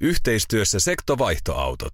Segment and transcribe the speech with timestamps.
[0.00, 1.92] Yhteistyössä sektovaihtoautot.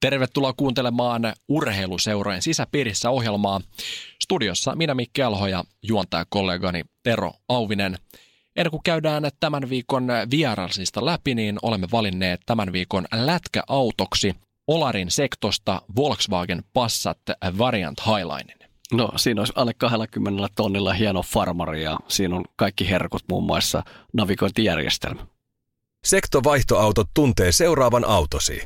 [0.00, 3.60] Tervetuloa kuuntelemaan Urheiluseurojen sisäpiirissä ohjelmaa.
[4.22, 7.98] Studiossa minä Mikki Alho ja juontajakollegani Tero Auvinen.
[8.56, 14.34] Ennen kuin käydään tämän viikon vierasista läpi, niin olemme valinneet tämän viikon lätkäautoksi
[14.66, 17.18] Olarin sektosta Volkswagen Passat
[17.58, 18.58] Variant Highlinen.
[18.92, 23.82] No siinä olisi alle 20 tonnilla hieno farmari ja siinä on kaikki herkut muun muassa
[24.12, 25.31] navigointijärjestelmä.
[26.04, 28.62] Sektovaihtoautot tuntee seuraavan autosi.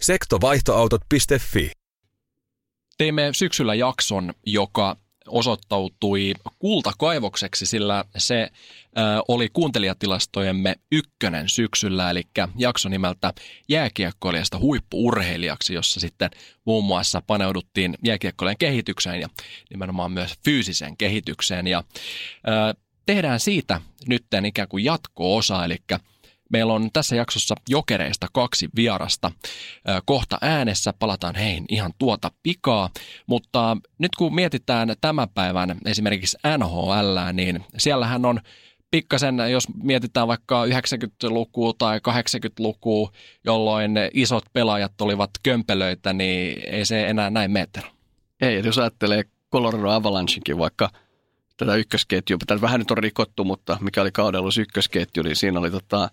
[0.00, 1.70] Sektovaihtoautot.fi
[2.98, 4.96] Teimme syksyllä jakson, joka
[5.28, 12.22] osoittautui kultakaivokseksi, sillä se ö, oli kuuntelijatilastojemme ykkönen syksyllä, eli
[12.56, 13.32] jakso nimeltä
[13.68, 16.30] jääkiekkoilijasta huippuurheilijaksi, jossa sitten
[16.64, 19.28] muun muassa paneuduttiin jääkiekkoilijan kehitykseen ja
[19.70, 21.66] nimenomaan myös fyysiseen kehitykseen.
[21.66, 21.84] Ja
[22.48, 22.74] ö,
[23.06, 25.76] tehdään siitä nytten ikään kuin jatko-osa, eli
[26.52, 29.32] Meillä on tässä jaksossa jokereista kaksi vierasta.
[30.04, 32.90] Kohta äänessä palataan heihin ihan tuota pikaa,
[33.26, 38.40] mutta nyt kun mietitään tämän päivän esimerkiksi NHL, niin siellähän on
[38.90, 43.10] pikkasen, jos mietitään vaikka 90-lukua tai 80-lukua,
[43.44, 47.84] jolloin isot pelaajat olivat kömpelöitä, niin ei se enää näin meter.
[48.40, 50.90] Ei, jos ajattelee Colorado Avalanchekin vaikka
[51.56, 55.70] tätä ykkösketjua, tätä vähän nyt on rikottu, mutta mikä oli kaudella ykkösketju, niin siinä oli
[55.70, 56.08] tota,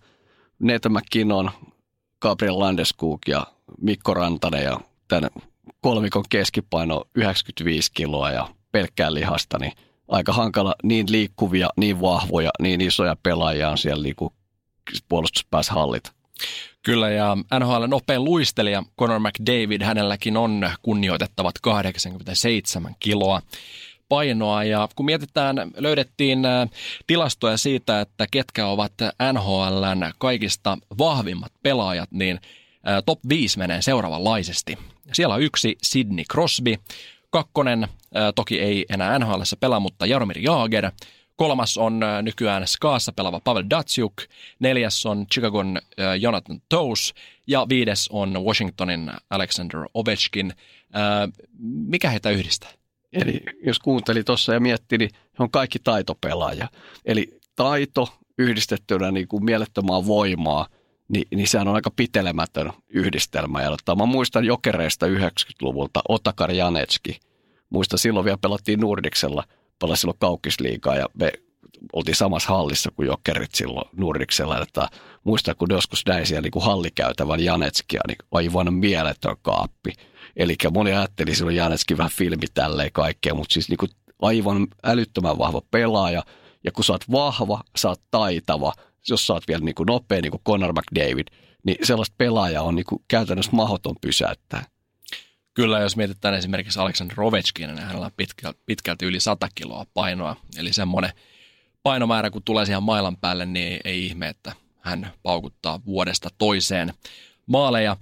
[0.63, 1.51] Neta McKinnon,
[2.21, 3.47] Gabriel Landeskog ja
[3.81, 5.29] Mikko Rantanen ja tämän
[5.81, 9.71] kolmikon keskipaino 95 kiloa ja pelkkää lihasta, niin
[10.07, 14.33] aika hankala niin liikkuvia, niin vahvoja, niin isoja pelaajia on siellä liiku
[15.09, 16.11] puolustuspäässä hallita.
[16.81, 23.41] Kyllä, ja NHL nopein luistelija Conor McDavid, hänelläkin on kunnioitettavat 87 kiloa
[24.09, 24.63] painoa.
[24.63, 26.69] Ja kun mietitään, löydettiin äh,
[27.07, 28.93] tilastoja siitä, että ketkä ovat
[29.33, 32.39] NHLn kaikista vahvimmat pelaajat, niin
[32.87, 34.77] äh, top 5 menee seuraavanlaisesti.
[35.13, 36.75] Siellä on yksi Sidney Crosby,
[37.29, 37.89] kakkonen, äh,
[38.35, 40.91] toki ei enää NHL pelaa, mutta Jaromir Jaager,
[41.35, 44.13] Kolmas on nykyään Skaassa pelaava Pavel Datsjuk,
[44.59, 45.79] neljäs on Chicagon
[46.19, 47.13] Jonathan Toews
[47.47, 50.53] ja viides on Washingtonin Alexander Ovechkin.
[51.87, 52.69] Mikä heitä yhdistää?
[53.13, 55.09] Eli jos kuunteli tuossa ja mietti, niin
[55.39, 56.67] on kaikki taitopelaaja.
[57.05, 60.67] Eli taito yhdistettynä niin kuin mielettömään voimaa,
[61.07, 63.61] niin, niin sehän on aika pitelemätön yhdistelmä.
[63.61, 67.19] Ja mä muistan jokereista 90-luvulta Otakar Janetski.
[67.69, 69.43] Muistan silloin vielä pelattiin Nordiksella,
[69.79, 71.31] pelasi silloin Kaukisliigaa ja me
[71.93, 74.61] oltiin samassa hallissa kuin jokerit silloin Nordiksella.
[74.61, 74.89] Että
[75.23, 79.91] muistan, kun joskus näin siellä niin kuin hallikäytävän Janetskia, niin aivan mieletön kaappi
[80.35, 83.87] Eli moni ajatteli silloin Janetski vähän filmi tälleen kaikkea, mutta siis niinku
[84.21, 86.23] aivan älyttömän vahva pelaaja.
[86.63, 88.73] Ja kun sä oot vahva, sä oot taitava,
[89.09, 91.27] jos sä oot vielä niinku nopea niin kuin Conor McDavid,
[91.65, 94.65] niin sellaista pelaajaa on niinku käytännössä mahdoton pysäyttää.
[95.53, 100.35] Kyllä, jos mietitään esimerkiksi Aleksandr Ovechkin, niin hänellä on pitkälti, pitkälti yli 100 kiloa painoa.
[100.57, 101.11] Eli semmoinen
[101.83, 106.93] painomäärä, kun tulee siihen mailan päälle, niin ei ihme, että hän paukuttaa vuodesta toiseen
[107.45, 107.97] maaleja.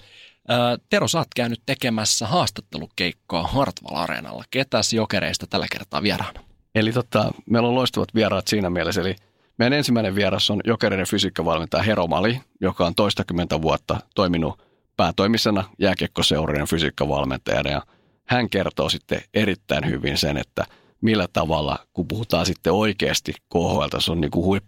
[0.89, 4.43] Tero, sä oot käynyt tekemässä haastattelukeikkoa Hartwall Areenalla.
[4.51, 6.39] Ketäs jokereista tällä kertaa vieraana?
[6.75, 9.01] Eli tota, meillä on loistavat vieraat siinä mielessä.
[9.01, 9.15] Eli
[9.57, 14.61] meidän ensimmäinen vieras on jokereiden fysiikkavalmentaja Hero Mali, joka on toistakymmentä vuotta toiminut
[14.97, 17.69] päätoimisena jääkiekkoseurojen fysiikkavalmentajana.
[17.69, 17.81] Ja
[18.27, 20.65] hän kertoo sitten erittäin hyvin sen, että
[21.01, 24.61] millä tavalla, kun puhutaan sitten oikeasti KHL, se on niin kuin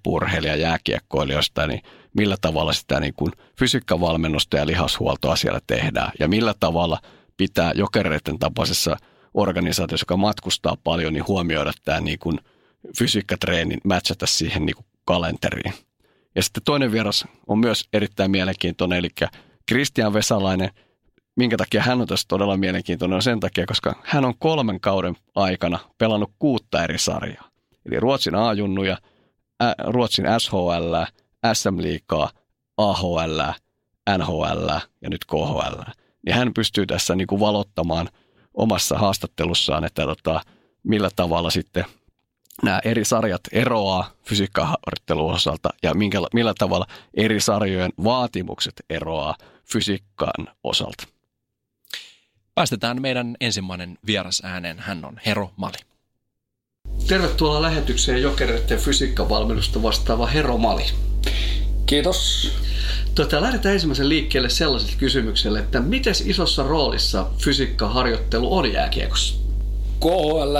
[0.60, 1.82] jääkiekkoilijoista, niin
[2.18, 7.00] millä tavalla sitä niin kuin fysiikkavalmennusta ja lihashuoltoa siellä tehdään ja millä tavalla
[7.38, 8.98] pitää jokereiden tapaisessa
[9.34, 12.40] organisaatiossa, joka matkustaa paljon, niin huomioida tämä niin kuin
[12.98, 15.74] fysiikkatreenin, matchata siihen niin kuin kalenteriin.
[16.36, 19.10] Ja sitten toinen vieras on myös erittäin mielenkiintoinen, eli
[19.66, 20.70] Kristian Vesalainen.
[21.36, 25.16] Minkä takia hän on tässä todella mielenkiintoinen on sen takia, koska hän on kolmen kauden
[25.36, 27.50] aikana pelannut kuutta eri sarjaa.
[27.86, 28.98] Eli Ruotsin A-junnuja,
[29.88, 30.96] Ruotsin SHL,
[31.54, 32.30] SM-liikaa,
[32.78, 33.42] AHL,
[34.18, 34.70] NHL
[35.02, 35.92] ja nyt KHL.
[36.26, 38.10] Niin hän pystyy tässä niin kuin valottamaan
[38.54, 40.42] omassa haastattelussaan, että tota,
[40.84, 41.86] millä tavalla sitten
[42.64, 49.36] nämä eri sarjat eroaa fysiikkaharjoittelun osalta ja minkä, millä tavalla eri sarjojen vaatimukset eroaa
[49.72, 51.08] fysiikkaan osalta.
[52.56, 54.80] Päästetään meidän ensimmäinen vieras ääneen.
[54.80, 55.78] Hän on Hero Mali.
[57.08, 60.86] Tervetuloa lähetykseen Jokereiden fysiikkavalmennusta vastaava Hero Mali.
[61.86, 62.52] Kiitos.
[63.16, 69.36] Tota, lähdetään ensimmäisen liikkeelle sellaiselle kysymykselle, että miten isossa roolissa fysiikkaharjoittelu on jääkiekossa?
[70.00, 70.58] KHL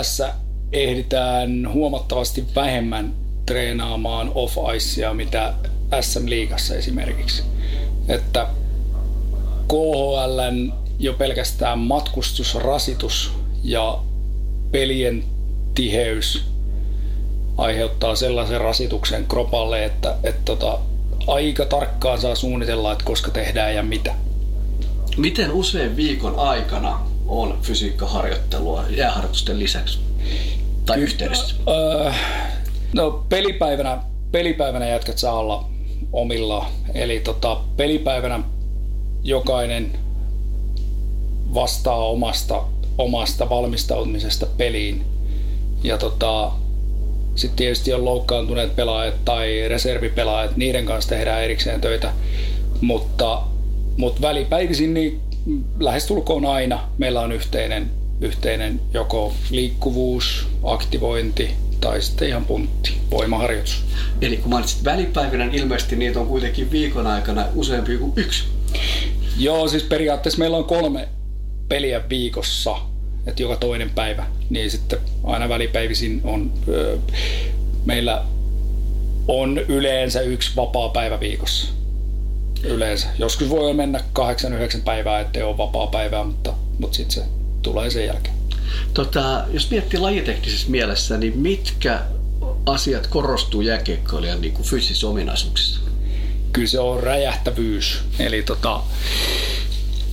[0.72, 3.14] ehditään huomattavasti vähemmän
[3.46, 5.54] treenaamaan off-icea, mitä
[6.00, 7.42] SM-liigassa esimerkiksi.
[8.08, 8.48] Että
[9.68, 10.40] KHL
[10.98, 13.32] jo pelkästään matkustusrasitus
[13.62, 13.98] ja
[14.70, 15.24] pelien
[15.74, 16.44] tiheys
[17.58, 20.78] aiheuttaa sellaisen rasituksen kropalle, että, että tota,
[21.26, 24.14] aika tarkkaan saa suunnitella, että koska tehdään ja mitä.
[25.16, 29.98] Miten usein viikon aikana on fysiikkaharjoittelua jääharjoitusten lisäksi?
[30.86, 31.54] Tai yhteydessä?
[31.68, 32.12] Öö,
[32.92, 33.98] no pelipäivänä,
[34.32, 35.68] pelipäivänä jätkät saa olla
[36.12, 36.66] omilla.
[36.94, 38.42] Eli tota, pelipäivänä
[39.22, 39.98] jokainen
[41.54, 42.62] vastaa omasta,
[42.98, 45.04] omasta valmistautumisesta peliin.
[45.82, 46.52] Ja tota,
[47.34, 52.12] sitten tietysti on loukkaantuneet pelaajat tai reservipelaajat, niiden kanssa tehdään erikseen töitä.
[52.80, 53.42] Mutta,
[53.96, 55.20] mutta välipäivisin niin
[55.80, 57.90] lähestulkoon aina meillä on yhteinen,
[58.20, 61.50] yhteinen joko liikkuvuus, aktivointi
[61.80, 63.84] tai sitten ihan puntti, voimaharjoitus.
[64.20, 68.44] Eli kun mainitsit välipäivinä, niin ilmeisesti niitä on kuitenkin viikon aikana useampi kuin yksi.
[69.36, 71.08] Joo, siis periaatteessa meillä on kolme
[71.74, 72.76] peliä viikossa,
[73.26, 76.98] että joka toinen päivä, niin sitten aina välipäivisin on, öö,
[77.84, 78.24] meillä
[79.28, 81.68] on yleensä yksi vapaa päivä viikossa.
[82.62, 83.06] Yleensä.
[83.18, 87.22] Joskus voi mennä kahdeksan, yhdeksän päivää, ettei ole vapaa päivää, mutta, mutta sitten se
[87.62, 88.34] tulee sen jälkeen.
[88.94, 92.00] Tota, jos miettii lajiteknisessä mielessä, niin mitkä
[92.66, 95.80] asiat korostuu jääkiekkoilijan niin kuin fyysisissä ominaisuuksissa?
[96.52, 97.98] Kyllä se on räjähtävyys.
[98.18, 98.80] Eli tota,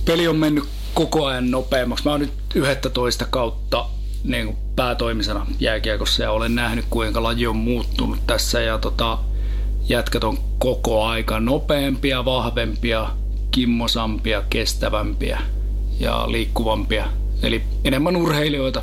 [0.04, 0.64] peli on mennyt
[0.94, 2.04] koko ajan nopeammaksi.
[2.04, 3.86] Mä oon nyt 11 kautta
[4.24, 9.18] niin kuin päätoimisena jääkiekossa ja olen nähnyt kuinka laji on muuttunut tässä ja tota,
[9.88, 13.10] jätkät on koko aika nopeampia, vahvempia,
[13.50, 15.42] kimmosampia, kestävämpiä
[16.00, 17.08] ja liikkuvampia.
[17.42, 18.82] Eli enemmän urheilijoita.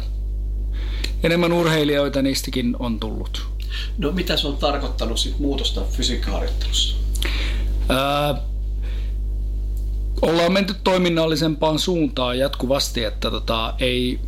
[1.23, 3.47] Enemmän urheilijoita niistäkin on tullut.
[3.97, 6.97] No mitä se on tarkoittanut sit muutosta fysiikkaharjoittelussa?
[7.89, 8.41] Ää,
[10.21, 14.19] ollaan menty toiminnallisempaan suuntaan jatkuvasti, että tota, ei,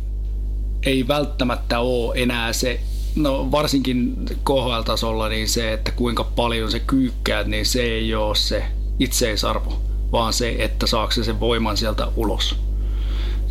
[0.82, 2.80] ei välttämättä ole enää se,
[3.16, 8.64] no varsinkin KHL-tasolla, niin se, että kuinka paljon se kyykkäät, niin se ei ole se
[8.98, 12.56] itseisarvo, vaan se, että saako se sen voiman sieltä ulos.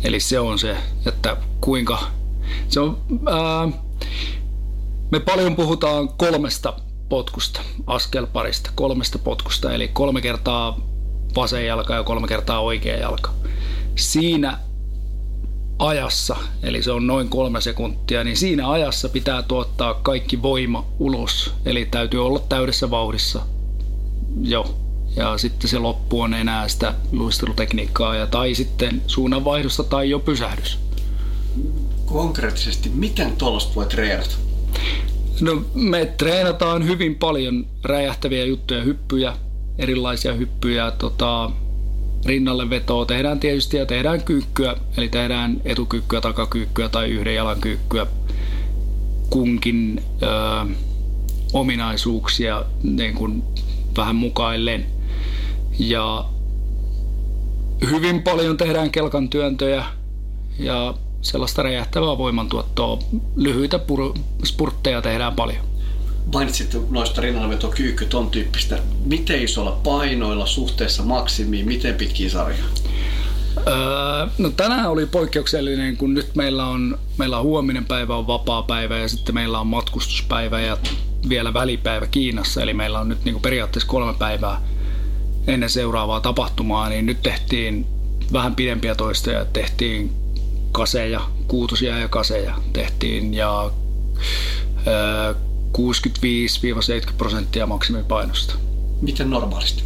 [0.04, 1.98] Eli se on se, että kuinka,
[2.68, 2.98] se on,
[3.30, 3.68] ää,
[5.10, 6.74] me paljon puhutaan kolmesta
[7.08, 10.91] potkusta, askelparista, kolmesta potkusta, eli kolme kertaa
[11.34, 13.30] vasen jalka ja kolme kertaa oikea jalka.
[13.96, 14.58] Siinä
[15.78, 21.54] ajassa, eli se on noin kolme sekuntia, niin siinä ajassa pitää tuottaa kaikki voima ulos.
[21.64, 23.42] Eli täytyy olla täydessä vauhdissa
[24.42, 24.78] jo.
[25.16, 30.78] Ja sitten se loppu on enää sitä luistelutekniikkaa ja tai sitten suunnanvaihdosta tai jo pysähdys.
[32.06, 34.34] Konkreettisesti, miten tuollaista voi treenata?
[35.40, 39.36] No me treenataan hyvin paljon räjähtäviä juttuja, hyppyjä,
[39.78, 41.50] erilaisia hyppyjä, tota,
[42.26, 48.06] rinnalle vetoa tehdään tietysti ja tehdään kyykkyä, eli tehdään etukyykkyä, takakyykkyä tai yhden jalan kyykkyä
[49.30, 50.26] kunkin ö,
[51.52, 53.42] ominaisuuksia niin kuin
[53.96, 54.86] vähän mukaillen.
[55.78, 56.24] Ja
[57.90, 59.84] hyvin paljon tehdään kelkan työntöjä
[60.58, 62.98] ja sellaista räjähtävää voimantuottoa.
[63.36, 65.71] Lyhyitä pur- spurtteja tehdään paljon
[66.32, 68.78] mainitsit noista rinnanveto kyykky, ton tyyppistä.
[69.04, 72.64] Miten isolla painoilla suhteessa maksimiin, miten pitkiä sarjoja?
[73.66, 78.62] Öö, no tänään oli poikkeuksellinen, kun nyt meillä on, meillä on huominen päivä on vapaa
[78.62, 80.76] päivä ja sitten meillä on matkustuspäivä ja
[81.28, 82.62] vielä välipäivä Kiinassa.
[82.62, 84.60] Eli meillä on nyt niin kuin periaatteessa kolme päivää
[85.46, 87.86] ennen seuraavaa tapahtumaa, niin nyt tehtiin
[88.32, 89.44] vähän pidempiä toistoja.
[89.44, 90.10] Tehtiin
[90.72, 93.70] kaseja, kuutosia ja kaseja tehtiin ja
[94.86, 95.34] öö,
[95.78, 98.54] 65-70 prosenttia maksimipainosta.
[99.00, 99.82] Miten normaalisti?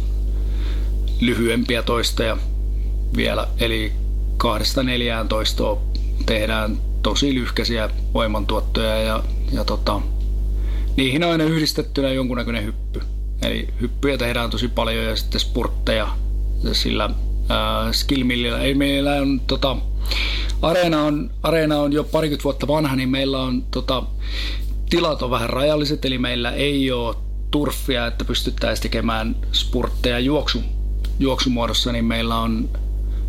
[1.21, 2.37] Lyhyempiä toistoja
[3.15, 3.91] vielä, eli
[4.37, 5.81] kahdesta neljään toistoa
[6.25, 10.01] tehdään tosi lyhkäisiä voimantuottoja ja, ja tota,
[10.97, 13.01] niihin on aina yhdistettynä jonkunnäköinen hyppy.
[13.41, 16.07] Eli hyppyjä tehdään tosi paljon ja sitten spurtteja
[16.71, 18.59] sillä äh, skillmillillä.
[18.59, 19.77] Ei meillä on tota,
[20.61, 24.03] Areena on, Areena on jo parikymmentä vuotta vanha, niin meillä on tota,
[24.89, 27.15] tilat on vähän rajalliset, eli meillä ei ole
[27.51, 30.63] turfia, että pystyttäisiin tekemään spurtteja juoksu,
[31.19, 32.69] juoksumuodossa, niin meillä on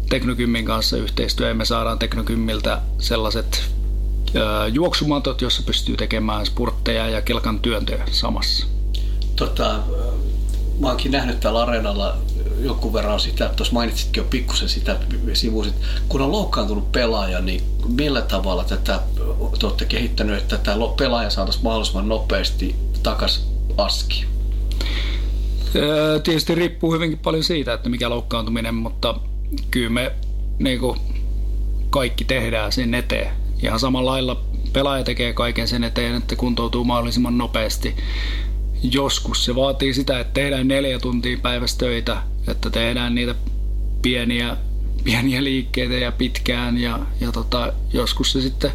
[0.08, 3.70] Teknokymmin kanssa yhteistyö ja me saadaan Teknokymmiltä sellaiset
[4.36, 8.66] ö, juoksumatot, jossa pystyy tekemään spurtteja ja kelkan työntöjä samassa.
[9.36, 9.78] Tota,
[10.80, 12.16] mä oonkin nähnyt täällä areenalla
[12.60, 14.96] jonkun verran sitä, tuossa mainitsitkin jo pikkusen sitä
[15.32, 15.74] sivuisit.
[16.08, 19.00] Kun on loukkaantunut pelaaja, niin millä tavalla tätä
[19.58, 24.24] te olette kehittänyt, että tämä pelaaja saataisiin mahdollisimman nopeasti takas aski?
[26.24, 29.14] Tietysti riippuu hyvinkin paljon siitä, että mikä loukkaantuminen, mutta
[29.70, 30.12] kyllä me
[30.58, 30.98] niin kuin,
[31.90, 33.32] kaikki tehdään sen eteen.
[33.62, 34.40] Ihan samalla lailla
[34.72, 37.96] pelaaja tekee kaiken sen eteen, että kuntoutuu mahdollisimman nopeasti.
[38.82, 43.34] Joskus se vaatii sitä, että tehdään neljä tuntia päivässä töitä, että tehdään niitä
[44.02, 44.56] pieniä,
[45.04, 48.70] pieniä liikkeitä ja pitkään ja, ja tota, joskus se sitten,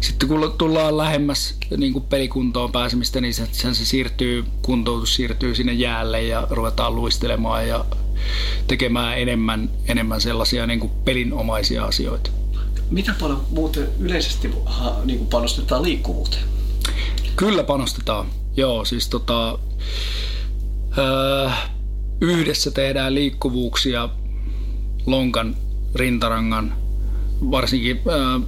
[0.00, 5.54] sitten kun tullaan lähemmäs niin kuin pelikuntoon pääsemistä, niin se, sen se siirtyy, kuntoutus siirtyy
[5.54, 7.84] sinne jäälle ja ruvetaan luistelemaan ja
[8.66, 12.30] tekemään enemmän, enemmän sellaisia niin kuin pelinomaisia asioita.
[12.90, 14.50] Mitä paljon muuten yleisesti
[15.04, 16.42] niin kuin panostetaan liikkuvuuteen?
[17.36, 18.26] Kyllä panostetaan.
[18.58, 19.58] Joo, siis tota,
[20.98, 21.50] öö,
[22.20, 24.08] yhdessä tehdään liikkuvuuksia
[25.06, 25.56] lonkan,
[25.94, 26.74] rintarangan,
[27.50, 28.38] varsinkin öö,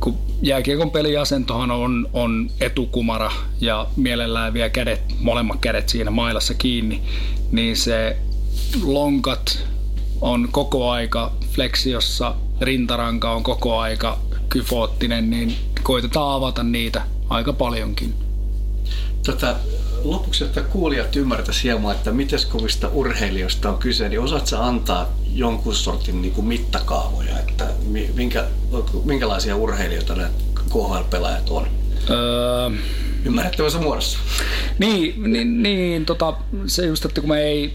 [0.00, 7.02] kun jääkiekon peliasentohan on, on etukumara ja mielellään vielä kädet, molemmat kädet siinä mailassa kiinni,
[7.52, 8.16] niin se
[8.82, 9.66] lonkat
[10.20, 14.18] on koko aika flexiossa, rintaranka on koko aika
[14.48, 18.21] kyfoottinen, niin koitetaan avata niitä aika paljonkin.
[19.26, 19.56] Tota,
[20.04, 25.74] lopuksi, että kuulijat ymmärtäisivät hieman, että miten kovista urheilijoista on kyse, niin osaatko antaa jonkun
[25.74, 27.68] sortin niin kuin mittakaavoja, että
[28.14, 28.44] minkä,
[29.04, 30.30] minkälaisia urheilijoita nämä
[30.70, 31.66] KHL-pelaajat on?
[32.10, 32.70] Öö,
[33.24, 34.18] Ymmärrettävässä muodossa.
[34.78, 36.36] Niin, niin, niin tota,
[36.66, 37.74] se just, että kun me ei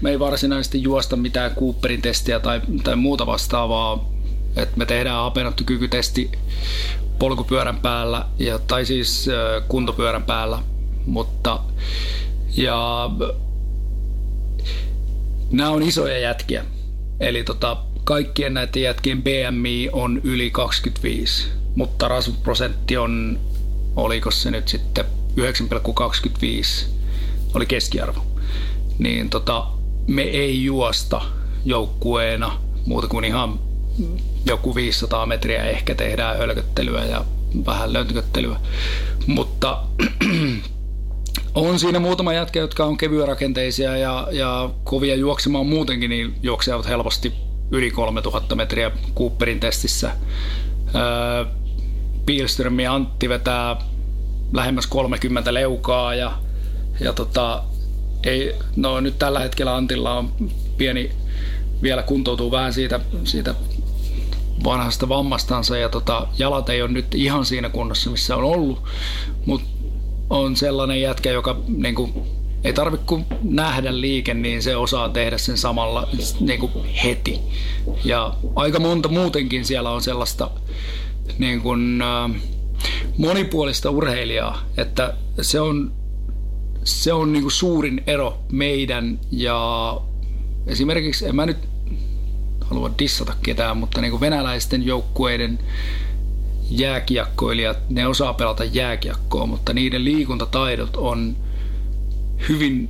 [0.00, 4.08] me ei varsinaisesti juosta mitään Cooperin testiä tai, tai muuta vastaavaa.
[4.56, 6.30] Et me tehdään hapenottokykytesti
[7.18, 10.62] polkupyörän päällä ja, tai siis äh, kuntopyörän päällä,
[11.06, 11.60] mutta
[12.56, 13.10] ja
[15.50, 16.64] nämä on isoja jätkiä.
[17.20, 23.40] Eli tota, kaikkien näiden jätkien BMI on yli 25, mutta rasvaprosentti on,
[23.96, 25.04] oliko se nyt sitten
[25.40, 26.86] 9,25
[27.54, 28.26] oli keskiarvo.
[28.98, 29.66] Niin tota,
[30.06, 31.20] me ei juosta
[31.64, 33.58] joukkueena muuta kuin ihan
[34.46, 37.24] joku 500 metriä ehkä tehdään hölköttelyä ja
[37.66, 38.60] vähän lönköttelyä.
[39.26, 39.82] Mutta
[41.56, 47.32] on siinä muutama jätkä, jotka on kevyerakenteisia ja, ja kovia juoksemaan muutenkin, niin juoksevat helposti
[47.70, 50.10] yli 3000 metriä Cooperin testissä.
[50.94, 51.44] Öö,
[52.26, 53.76] Pilström ja Antti vetää
[54.52, 56.32] lähemmäs 30 leukaa ja,
[57.00, 57.62] ja tota,
[58.24, 60.32] ei, no nyt tällä hetkellä Antilla on
[60.76, 61.10] pieni,
[61.82, 63.54] vielä kuntoutuu vähän siitä, siitä
[64.64, 68.82] vanhasta vammastansa ja tota, jalat ei ole nyt ihan siinä kunnossa, missä on ollut,
[69.46, 69.75] mutta
[70.30, 72.12] on sellainen jätkä, joka niin kuin,
[72.64, 76.08] ei tarvitse kuin nähdä liike, niin se osaa tehdä sen samalla
[76.40, 77.40] niin kuin heti.
[78.04, 80.50] Ja aika monta muutenkin siellä on sellaista
[81.38, 82.40] niin kuin, äh,
[83.18, 85.92] monipuolista urheilijaa, että se on
[86.86, 90.00] se on niinku suurin ero meidän ja
[90.66, 91.56] esimerkiksi, en mä nyt
[92.60, 95.58] halua dissata ketään, mutta niinku venäläisten joukkueiden
[96.70, 101.36] jääkiekkoilijat, ne osaa pelata jääkiekkoa, mutta niiden liikuntataidot on
[102.48, 102.88] hyvin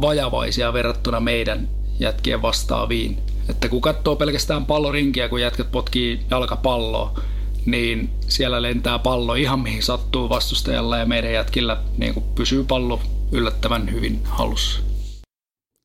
[0.00, 1.68] vajavaisia verrattuna meidän
[2.00, 3.18] jätkien vastaaviin.
[3.48, 7.20] Että kun katsoo pelkästään pallorinkiä, kun jätkät potkii jalkapalloa,
[7.66, 13.00] niin siellä lentää pallo ihan mihin sattuu vastustajalla ja meidän jätkillä niin kuin pysyy pallo
[13.32, 14.80] yllättävän hyvin halussa.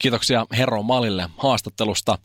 [0.02, 2.18] Kiitoksia Herro Malille haastattelusta.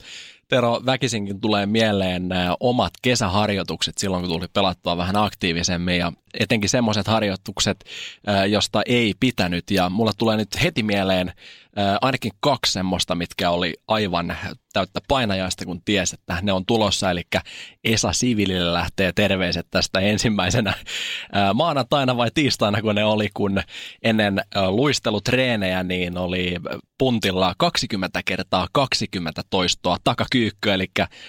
[0.49, 6.71] Tero, väkisinkin tulee mieleen nämä omat kesäharjoitukset silloin, kun tuli pelattua vähän aktiivisemmin ja etenkin
[6.71, 7.85] semmoiset harjoitukset,
[8.49, 9.71] josta ei pitänyt.
[9.71, 11.33] Ja mulla tulee nyt heti mieleen
[12.01, 14.37] ainakin kaksi semmoista, mitkä oli aivan
[14.73, 17.11] täyttä painajaista, kun ties, että ne on tulossa.
[17.11, 17.23] Eli
[17.85, 20.75] Esa Sivilille lähtee terveiset tästä ensimmäisenä
[21.55, 23.63] maanantaina vai tiistaina, kun ne oli, kun
[24.03, 26.57] ennen luistelutreenejä niin oli
[26.99, 29.97] puntilla 20 kertaa 20 toistoa
[30.39, 30.87] takakyykkyä, eli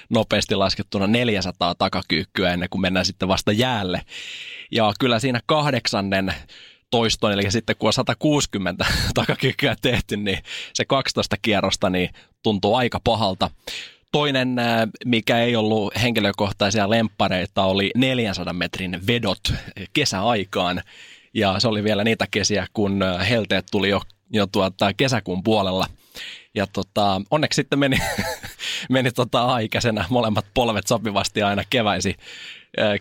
[0.09, 4.01] nopeasti laskettuna 400 takakyykkyä ennen kuin mennään sitten vasta jäälle.
[4.71, 6.33] Ja kyllä siinä kahdeksannen
[6.91, 10.37] toiston, eli sitten kun on 160 takakyykkyä tehty, niin
[10.73, 12.09] se 12 kierrosta niin
[12.43, 13.49] tuntuu aika pahalta.
[14.11, 14.55] Toinen,
[15.05, 19.53] mikä ei ollut henkilökohtaisia lemppareita, oli 400 metrin vedot
[19.93, 20.81] kesäaikaan.
[21.33, 25.87] Ja se oli vielä niitä kesiä, kun helteet tuli jo, jo tuota kesäkuun puolella.
[26.55, 27.97] Ja tota, onneksi sitten meni,
[28.89, 32.15] meni tota aikäisenä molemmat polvet sopivasti aina keväisi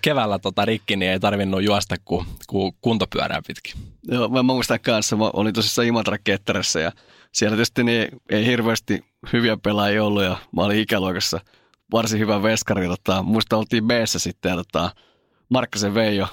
[0.03, 3.75] keväällä tota rikki, niin ei tarvinnut juosta kuin, kuin kuntopyörää pitkin.
[4.09, 6.93] Joo, mä muistan kanssa, mä olin tosissaan Imatra Ketterässä ja
[7.33, 11.41] siellä tietysti niin ei hirveästi hyviä pelaajia ollut ja mä olin ikäluokassa
[11.93, 12.87] varsin hyvä veskari.
[12.87, 14.91] Tota, muista oltiin b sitten ja tota,
[15.49, 16.29] Markkasen Veijo,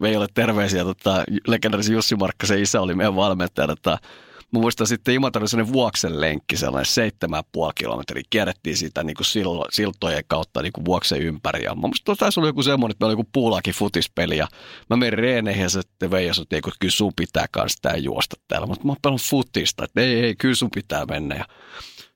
[0.00, 3.66] Veijolle terveisiä, tota, legendarisen Jussi Markkasen isä oli meidän valmentaja.
[3.66, 3.98] Tota,
[4.52, 7.10] Mä muistan sitten Imatra sellainen vuoksen lenkki, sellainen
[7.66, 8.22] 7,5 kilometriä.
[8.30, 9.26] Kierrettiin sitä niin kuin
[9.70, 11.64] siltojen kautta niin kuin vuoksen ympäri.
[11.64, 14.36] Ja mä muistan, että taisi olla joku semmoinen, että meillä oli joku puulaki futispeli.
[14.36, 14.48] Ja
[14.90, 18.66] mä menin reeneihin ja sitten Veijo sanoi, että kyllä sun pitää kanssa tää juosta täällä.
[18.66, 21.34] Mutta mä oon futista, että ei, ei, kyllä sun pitää mennä.
[21.34, 21.44] Ja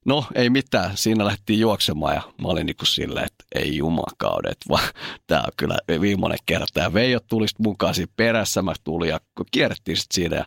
[0.04, 4.58] No ei mitään, siinä lähtiin juoksemaan ja mä olin niin kuin silleen, että ei jumakaudet,
[4.68, 4.88] vaan
[5.26, 6.80] tämä on kyllä viimeinen kerta.
[6.80, 10.44] Ja Veijo tuli mukaan siinä perässä, mä tulin ja kierrettiin sitten siinä ja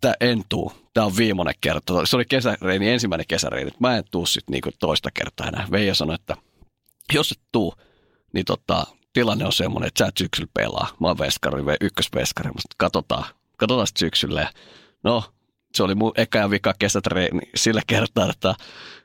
[0.00, 0.72] tämä en tuu.
[0.94, 2.06] Tämä on viimeinen kerta.
[2.06, 3.70] Se oli kesäreini, ensimmäinen kesäreini.
[3.78, 5.66] Mä en tuu sitten niinku toista kertaa enää.
[5.70, 6.36] Veija sanoi, että
[7.12, 7.74] jos et tuu,
[8.32, 10.88] niin tota, tilanne on semmoinen, että sä et syksyllä pelaa.
[11.00, 12.50] Mä oon veskari, ykkösveskari.
[12.76, 13.24] Katsotaan,
[13.56, 14.52] katsotaan sitten syksyllä.
[15.04, 15.24] no,
[15.74, 18.54] se oli mun eka ja vika kesätreeni sillä kertaa, että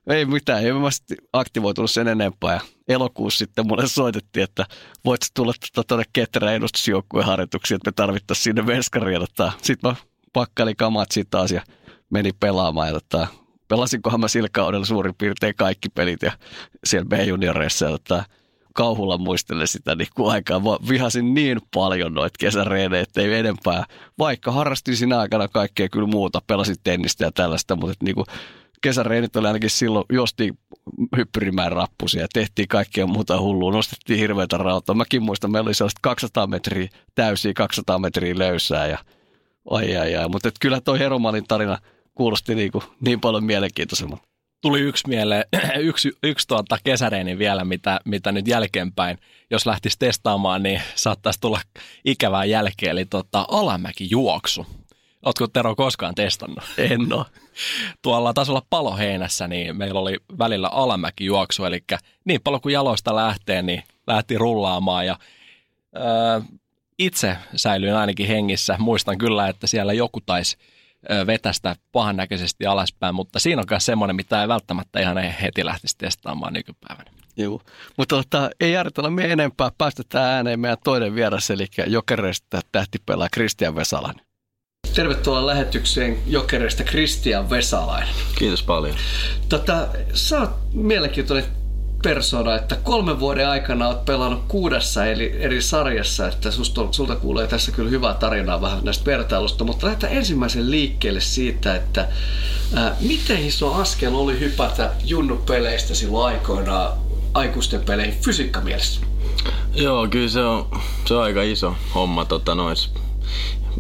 [0.08, 2.54] ei mitään, ei mä sitten aktivoitunut sen enempää.
[2.54, 4.66] Ja elokuussa sitten mulle soitettiin, että
[5.06, 9.20] voit tulla tuonne tuota, Ketterän edustusjoukkueen harjoituksiin, että me tarvittaisiin sinne veskaria.
[9.62, 9.96] Sitten mä
[10.34, 11.62] pakkali kamat sitten taas ja
[12.10, 12.88] meni pelaamaan.
[12.88, 13.28] Ja tota,
[13.68, 16.32] pelasinkohan mä sillä kaudella suurin piirtein kaikki pelit ja
[16.84, 17.90] siellä B-junioreissa.
[17.90, 18.24] Tota,
[18.74, 20.60] kauhulla muistelen sitä niin kuin aikaa.
[20.60, 23.86] Mä vihasin niin paljon noita kesäreenejä, että ei enempää.
[24.20, 28.26] Vaikka harrastin siinä aikana kaikkea kyllä muuta, pelasin tennistä ja tällaista, mutta niin kuin
[28.82, 30.54] kesäreenit oli ainakin silloin, josti
[31.18, 34.96] hyppyrimään rappusia tehtiin kaikkea muuta hullua, nostettiin hirveätä rautaa.
[34.96, 38.98] Mäkin muistan, meillä oli sellaista 200 metriä täysiä, 200 metriä löysää ja
[39.70, 41.78] Ai ai ai, mutta kyllä toi Heromalin tarina
[42.16, 44.24] kuulosti niin, kuin niin paljon mielenkiintoisemmalta.
[44.62, 45.46] Tuli yksi mieleen,
[45.80, 49.18] yksi, yksi tuota kesäreeni vielä, mitä, mitä nyt jälkeenpäin,
[49.52, 51.62] jos lähtisi testaamaan, niin saattaisi tulla
[52.06, 54.66] ikävää jälkeen, eli tota, alamäki juoksu.
[55.26, 56.64] Oletko Tero koskaan testannut?
[56.92, 57.26] En ole.
[58.04, 61.84] Tuolla tasolla paloheinässä, niin meillä oli välillä alamäki juoksu, eli
[62.26, 65.20] niin paljon kuin jaloista lähtee, niin lähti rullaamaan ja
[65.96, 66.42] öö,
[67.00, 68.76] itse säilyin ainakin hengissä.
[68.80, 70.58] Muistan kyllä, että siellä joku taisi
[71.28, 76.54] vetästä pahannäköisesti alaspäin, mutta siinä on myös semmoinen, mitä ei välttämättä ihan heti lähtisi testaamaan
[76.54, 77.12] nykypäivänä.
[77.38, 77.62] Joo,
[77.98, 79.72] mutta tota, ei järjestellä me enempää.
[79.78, 84.26] Päästetään ääneen meidän toinen vieras, eli Jokereista tähtipelaa Kristian Vesalainen.
[84.96, 88.16] Tervetuloa lähetykseen Jokereista Kristian Vesalainen.
[88.38, 88.96] Kiitos paljon.
[89.50, 91.59] Tota, sä oot mielenkiintoinen
[92.04, 97.48] persona, että kolmen vuoden aikana olet pelannut kuudessa eli eri sarjassa, että susta, sulta kuulee
[97.48, 102.08] tässä kyllä hyvää tarinaa vähän näistä vertailusta, mutta lähdetään ensimmäisen liikkeelle siitä, että
[102.76, 106.98] ää, miten iso askel oli hypätä junnupeleistä silloin aikoinaan
[107.34, 109.02] aikuisten peleihin fysiikkamielessä?
[109.76, 112.90] Joo, kyllä se on, se on aika iso homma tota, noissa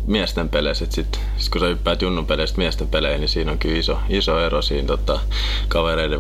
[0.10, 0.86] miesten peleissä.
[0.90, 4.40] Sit, sit kun sä hyppäät junnun peleistä miesten peleihin, niin siinä on kyllä iso, iso
[4.40, 5.20] ero siinä tota,
[5.68, 6.20] kavereiden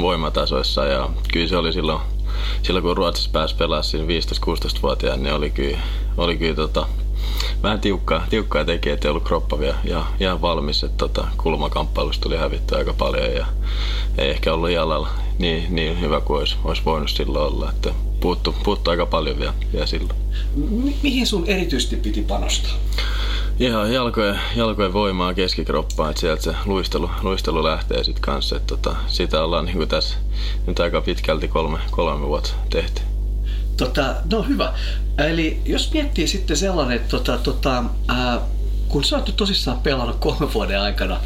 [0.00, 0.84] voimatasoissa.
[0.84, 2.00] Ja kyllä se oli silloin,
[2.62, 5.78] silloin kun Ruotsissa pääsi pelaamaan siinä 15-16-vuotiaan, niin oli kyllä,
[6.16, 6.86] oli kyllä tota,
[7.62, 10.84] vähän tiukkaa, tiukkaa teki, ettei ollut kroppa vielä ja ihan valmis.
[10.84, 13.46] Että tota, kulmakamppailusta tuli hävitty aika paljon ja
[14.18, 17.70] ei ehkä ollut jalalla niin, niin hyvä kuin olisi, olisi voinut silloin olla.
[17.70, 20.18] Että puuttu, puuttu aika paljon vielä, vielä silloin.
[20.54, 22.72] Mi- mihin sun erityisesti piti panostaa?
[23.58, 28.56] Ihan jalkojen, jalkojen voimaa keskikroppaan, että sieltä se luistelu, luistelu lähtee sitten kanssa.
[28.56, 30.16] Että tota, sitä ollaan niin kuin tässä
[30.66, 33.02] nyt aika pitkälti kolme, kolme vuotta tehty.
[33.76, 34.72] Tota, no hyvä.
[35.18, 38.40] Eli jos miettii sitten sellainen, että tota, tota, ää,
[38.88, 41.20] kun sä oot tosissaan pelannut kolmen vuoden aikana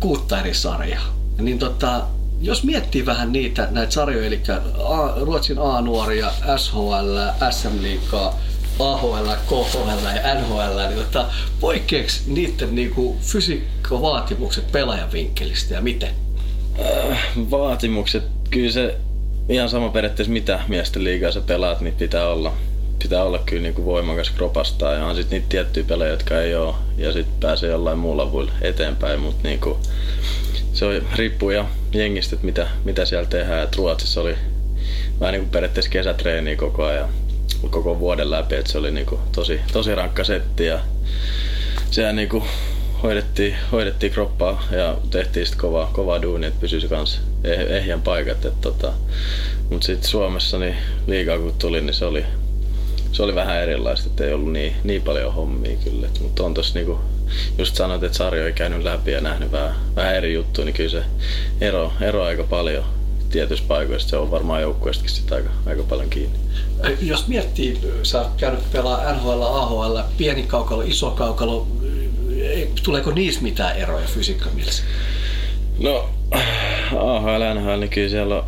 [0.00, 1.04] kuutta eri sarjaa,
[1.38, 2.02] niin tota,
[2.40, 4.40] jos miettii vähän niitä näitä sarjoja, eli
[4.84, 7.18] A, Ruotsin A-nuoria, SHL,
[7.50, 8.38] SM Liigaa,
[8.78, 11.26] AHL, KHL ja NHL, niin tota,
[11.60, 16.10] poikkeeko niiden niinku fysiikkavaatimukset pelaajan vinkkelistä ja miten?
[17.10, 17.18] Äh,
[17.50, 18.94] vaatimukset, kyllä se
[19.48, 22.52] ihan sama periaatteessa mitä miesten liigaa sä pelaat, niin pitää olla,
[23.02, 26.74] pitää olla kyllä niinku voimakas kropasta ja on sitten niitä tiettyjä pelejä, jotka ei ole
[26.96, 29.78] ja sitten pääsee jollain muulla eteenpäin, mutta niinku,
[30.76, 33.62] se on, riippuu ja jengistä, että mitä, mitä siellä tehdään.
[33.62, 34.34] Et Ruotsissa oli
[35.20, 37.08] vähän niin kuin periaatteessa kesätreeniä koko ajan,
[37.70, 40.80] koko vuoden läpi, että se oli niin kuin tosi, tosi rankka setti ja
[41.90, 42.44] sehän niin kuin
[43.02, 48.60] hoidettiin, hoidettiin kroppaa ja tehtiin sitten kovaa, kovaa duunia, että pysyisi kans eh, ehjän paikat.
[48.60, 48.92] tota,
[49.70, 52.24] Mutta sitten Suomessa niin liikaa kun tuli, niin se oli,
[53.12, 56.08] se oli vähän erilaista, että ei ollut niin, niin paljon hommia kyllä.
[56.20, 57.00] Mutta on tossa niinku,
[57.58, 60.90] just sanoit, että sarjo ei käynyt läpi ja nähnyt vähän, vähän eri juttuja, niin kyllä
[60.90, 61.02] se
[61.60, 62.84] ero, ero aika paljon
[63.30, 64.08] tietyissä paikoissa.
[64.08, 66.38] Se on varmaan joukkueestakin sitä aika, aika paljon kiinni.
[67.00, 71.66] Jos miettii, sä oot käynyt pelaa NHL, AHL, pieni kaukalo, iso kaukalo,
[72.82, 74.82] tuleeko niissä mitään eroja fysiikkamielessä?
[75.78, 76.08] No,
[76.96, 78.44] AHL, NHL, niin kyllä siellä on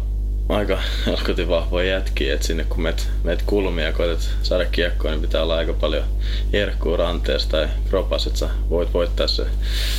[0.48, 5.20] aika helkutin vahvoja jätkiä, että sinne kun meet, meet kulmia ja koetat saada kiekkoa, niin
[5.20, 6.04] pitää olla aika paljon
[6.52, 9.46] jerkkuu ranteesta tai kropas, että sä voit voittaa se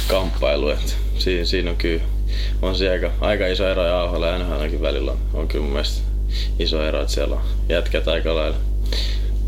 [0.07, 0.69] kamppailu.
[0.69, 2.03] Et siinä, siinä on kyllä
[2.61, 6.01] on aika, aika iso ero ja AHL ja NHLkin välillä on, on kyllä mun mielestä
[6.59, 8.57] iso ero, että siellä on jätkät aika lailla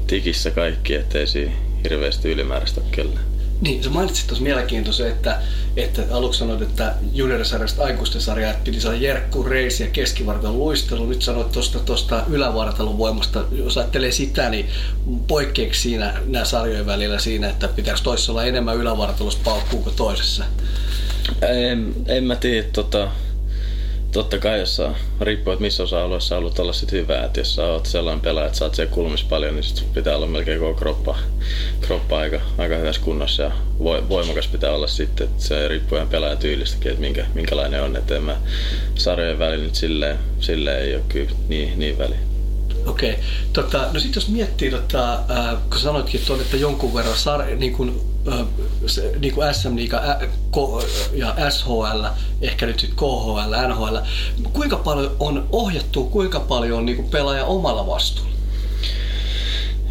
[0.08, 1.52] tikissä kaikki, ettei siinä
[1.84, 3.31] hirveästi ylimääräistä ole kellään.
[3.62, 5.42] Niin, sä mainitsit tuossa mielenkiintoisen, että,
[5.78, 11.06] että aluksi sanoit, että juniorisarjasta aikuisten sarjaa piti saada jerkku, reisi ja keskivartalon luistelu.
[11.06, 13.44] Nyt sanoit tuosta tosta ylävartalon voimasta.
[13.52, 14.70] Jos ajattelee sitä, niin
[15.28, 20.44] poikkeeksi siinä nämä sarjojen välillä siinä, että pitäisi toisessa olla enemmän ylävartalossa paukkuu kuin toisessa?
[21.42, 23.12] En, en mä tiedä, tota,
[24.12, 27.24] totta kai jos saa, riippuu, että missä osa-alueessa haluat olla sit hyvä.
[27.24, 30.28] Että jos sä oot sellainen pelaaja, että oot siellä kulmissa paljon, niin sit pitää olla
[30.28, 31.18] melkein koko kroppa,
[31.82, 33.52] kroppa aika, aika hyvässä kunnossa ja
[34.10, 35.28] voimakas pitää olla sitten.
[35.28, 37.96] Että se riippuu ihan pelaajatyylistäkin, että minkä, minkälainen on.
[37.96, 38.38] Että en mä
[38.96, 42.20] sarjojen välillä nyt silleen, silleen ei ole kyllä niin, niin väliä.
[42.86, 43.12] Okei.
[43.12, 43.24] Okay.
[43.54, 47.74] Tota, no sitten jos miettii, tota, äh, kun sanoitkin tuon, että jonkun verran sar, niin
[47.74, 48.11] kuin, äh,
[48.86, 50.02] se, niin kuin SM Liiga
[51.14, 52.06] ja SHL,
[52.42, 53.98] ehkä nyt KHL, NHL,
[54.54, 58.32] kuinka paljon on ohjattu, kuinka paljon on niin kuin pelaaja omalla vastuulla?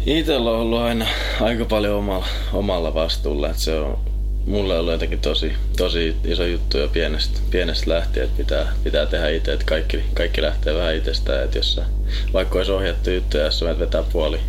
[0.05, 1.05] Itsellä on ollut aina
[1.41, 4.10] aika paljon omalla, omalla vastuulla, että se on
[4.45, 9.29] mulle on jotenkin tosi, tosi iso juttu jo pienestä, pienestä lähtien, että pitää, pitää tehdä
[9.29, 11.85] itse, että kaikki, kaikki lähtee vähän itsestään, että jos sä,
[12.33, 14.39] vaikka olisi ohjattu juttuja, jos sä vetää puoli,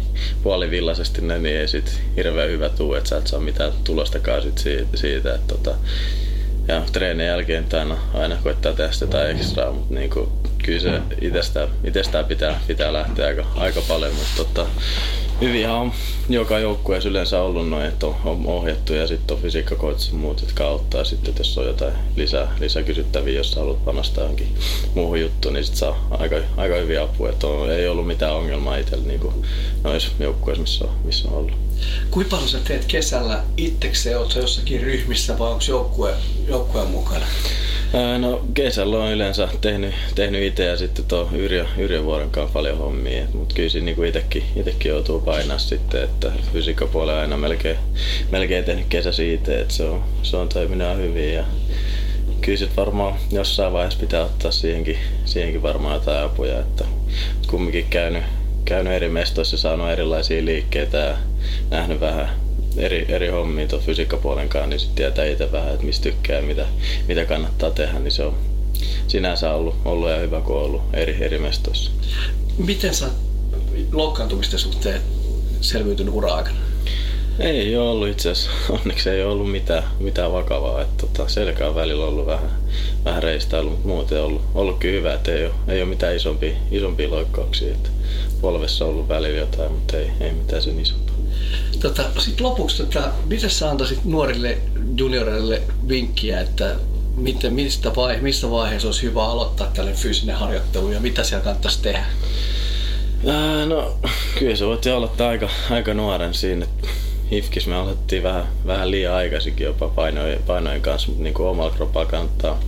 [0.43, 4.59] puolivillaisesti ne, niin ei sit hirveän hyvä tuu, että sä et saa mitään tulostakaan sit
[4.59, 5.75] siitä, siitä että tota,
[6.69, 10.29] ja treenin jälkeen aina, aina koittaa tehdä sitä ekstraa, mutta niin kuin,
[10.65, 14.67] kyllä se itsestään, itsestään pitää, pitää lähteä aika, aika paljon, mutta tota,
[15.43, 15.93] hyviä on
[16.29, 21.05] joka joukkueessa yleensä ollut noin, että on ohjattu ja sitten on fysiikkakoitsi muut, jotka auttaa
[21.05, 24.55] sitten, jos on jotain lisää, lisäkysyttäviä, jos haluat panostaa johonkin
[24.95, 27.29] muuhun juttuun, niin sitten saa aika, aika hyviä apua.
[27.29, 29.35] Että on, ei ollut mitään ongelmaa itsellä niin kuin
[29.85, 31.53] noissa joukkueissa, missä on, missä on ollut.
[32.11, 34.19] Kuinka paljon sä teet kesällä itsekseen?
[34.19, 36.15] Oletko jossakin ryhmissä vai onko joukkue,
[36.49, 37.27] joukkueen mukana?
[38.19, 42.79] No kesällä on yleensä tehnyt, tehnyt itse ja sitten tuo Yrjö, Yrjö Vuoren kanssa paljon
[42.79, 43.27] hommia.
[43.35, 47.77] Mutta kyllä siinä niin itsekin, itsekin joutuu painaa sitten, että fysiikkapuolella aina melkein,
[48.31, 51.35] melkein tehnyt kesä siitä, että se on, se on toiminut hyvin.
[51.35, 51.45] Ja
[52.41, 56.85] kyllä sitten varmaan jossain vaiheessa pitää ottaa siihenkin, siihenkin varmaan jotain apuja, että
[57.47, 58.23] kumminkin käynyt,
[58.65, 61.17] käynyt eri mestoissa saanut erilaisia liikkeitä ja
[61.71, 62.42] nähnyt vähän
[62.77, 66.43] eri, eri hommia tuon fysiikkapuolen kanssa, niin sitten tietää itse vähän, että mistä tykkää ja
[66.43, 66.67] mitä,
[67.09, 68.35] mitä kannattaa tehdä, niin se on
[69.09, 71.91] sinänsä ollut, ollut ja hyvä, kun on ollut eri, eri mestoissa.
[72.59, 73.07] Miten sä
[73.93, 75.01] loukkaantumisten suhteen
[75.61, 76.59] selviytynyt ura-aikana?
[77.39, 80.83] Ei ole ollut itse asiassa, onneksi ei ole ollut mitään, mitään vakavaa.
[80.83, 82.51] Että tota, selkä on välillä ollut vähän,
[83.05, 86.17] vähän reistailu, mutta muuten on ollut, ollut kyllä hyvä, että ei ole, ei ole mitään
[86.17, 87.73] isompia, isompia loikkauksia.
[87.73, 87.89] Että
[88.41, 91.12] polvessa on ollut välillä jotain, mutta ei, ei mitään sen isompaa.
[91.81, 94.59] Tota, sitten lopuksi, tota, mitä sä antaisit nuorille
[94.97, 96.77] junioreille vinkkiä, että
[97.17, 101.83] miten, mistä vaihe, missä vaiheessa olisi hyvä aloittaa tällainen fyysinen harjoittelu ja mitä siellä kannattaisi
[101.83, 102.05] tehdä?
[103.27, 103.99] Ää, no,
[104.38, 106.67] kyllä se voit aloittaa aika, aika nuoren siinä.
[107.31, 111.71] Hifkis me aloitettiin vähän, vähän liian aikaisinkin jopa painojen, painojen kanssa, mutta niin kuin omalla
[111.71, 112.59] kroppaa kannattaa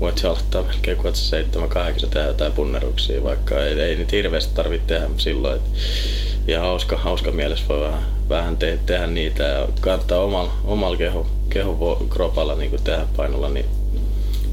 [0.00, 4.86] voit aloittaa melkein kun 7 8 tehdä jotain punneruksia, vaikka ei, ei niitä hirveästi tarvitse
[4.86, 5.56] tehdä silloin.
[5.56, 5.70] Että
[6.48, 11.26] ihan hauska, hauska mielessä voi vähän, vähän te, tehdä niitä ja kannattaa omalla, omalla keho,
[11.50, 13.66] keho kropalla niin tehdä painolla niin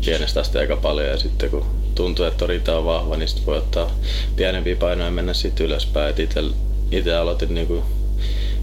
[0.06, 3.58] pienestä asti aika paljon ja sitten kun tuntuu, että rita on vahva, niin sitten voi
[3.58, 3.92] ottaa
[4.36, 6.16] pienempiä painoja ja mennä sitten ylöspäin.
[6.92, 7.84] Itse aloitin niin kuin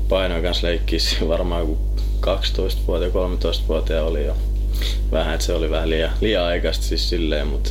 [0.09, 1.79] painojen kanssa leikkiä varmaan kun
[2.21, 4.37] 12-vuotiaan, 13-vuotiaan oli jo
[5.12, 7.71] vähän, että se oli vähän liian, liian aikaista siis silleen, mutta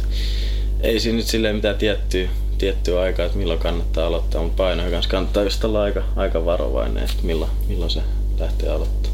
[0.81, 5.11] ei siinä nyt silleen mitään tiettyä, tiettyä aikaa, että milloin kannattaa aloittaa, mutta painojen kanssa
[5.11, 8.01] kannattaa just olla aika, aika varovainen, että milloin, milloin se
[8.39, 9.11] lähtee aloittaa.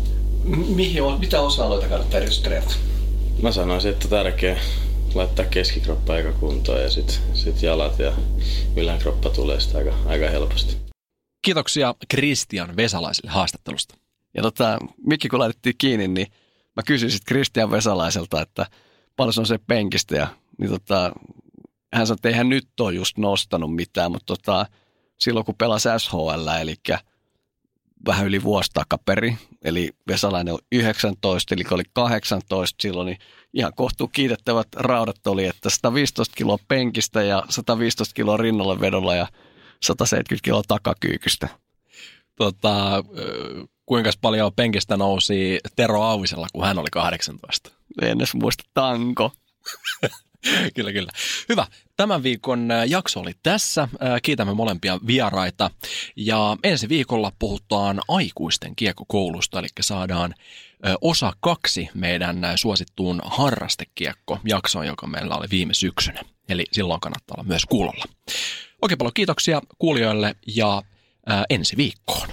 [0.76, 2.76] Mihin, mitä osa-alueita kannattaa erityisesti treenata?
[3.42, 4.58] Mä sanoisin, että tärkeä
[5.16, 8.14] laittaa keskikroppa aika kuntoon ja sitten sit jalat ja
[8.76, 10.78] yläkroppa tulee sitä aika, aika helposti.
[11.42, 13.96] Kiitoksia Kristian Vesalaiselle haastattelusta.
[14.38, 16.28] Ja tota, Mikki kun laitettiin kiinni, niin
[16.76, 18.66] mä kysyin sitten Kristian Vesalaiselta, että
[19.16, 20.28] paljon se on se penkistä ja
[20.58, 21.12] niin tota,
[21.94, 24.66] hän sanoi, että eihän nyt ole just nostanut mitään, mutta tota,
[25.20, 26.76] silloin kun pelasi SHL, eli
[28.08, 33.18] vähän yli vuosi takaperi, eli Vesalainen on 19, eli oli 18 silloin, niin
[33.54, 39.28] ihan kohtuu kiitettävät raudat oli, että 115 kiloa penkistä ja 115 kiloa rinnalle vedolla ja
[39.84, 41.48] 170 kiloa takakyykystä.
[42.36, 43.04] Tota,
[43.86, 47.72] kuinka paljon penkistä nousi Tero Auvisella, kun hän oli 18?
[48.02, 49.32] En edes muista tanko.
[50.76, 51.12] kyllä, kyllä.
[51.50, 51.68] Hyvä.
[51.98, 53.88] Tämän viikon jakso oli tässä.
[54.24, 55.72] Kiitämme molempia vieraita.
[56.16, 60.36] Ja ensi viikolla puhutaan aikuisten kiekkokoulusta, eli saadaan
[61.02, 66.22] osa kaksi meidän suosittuun harrastekiekko-jaksoon, joka meillä oli viime syksynä.
[66.50, 68.06] Eli silloin kannattaa olla myös kuulolla.
[68.82, 70.82] Oikein paljon kiitoksia kuulijoille ja
[71.50, 72.30] ensi viikkoon.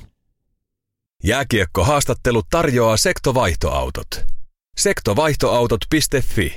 [1.24, 4.06] Jääkiekko-haastattelu tarjoaa sektovaihtoautot.
[4.76, 6.56] Sektovaihtoautot.fi